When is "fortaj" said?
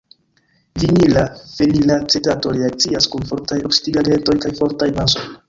3.33-3.61, 4.63-4.91